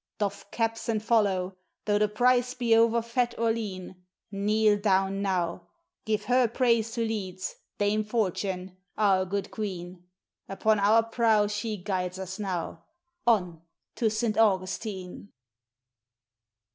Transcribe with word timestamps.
Doff 0.17 0.49
caps 0.49 0.89
and 0.89 1.03
follow: 1.03 1.57
though 1.85 1.99
the 1.99 2.07
prize 2.07 2.55
be 2.55 2.75
over 2.75 3.03
fat 3.03 3.35
or 3.37 3.51
lean, 3.51 4.03
Kneel 4.31 4.79
down 4.79 5.21
now; 5.21 5.67
give 6.05 6.23
her 6.23 6.47
praise 6.47 6.95
who 6.95 7.05
leads, 7.05 7.53
Dame 7.77 8.03
Fortune, 8.03 8.77
our 8.97 9.25
good 9.25 9.51
Queen! 9.51 10.07
Upon 10.49 10.79
our 10.79 11.03
prow 11.03 11.45
she 11.45 11.77
guides 11.77 12.17
us 12.17 12.39
now! 12.39 12.83
On 13.27 13.61
to 13.93 14.09
Saint 14.09 14.39
Augustine! 14.39 15.31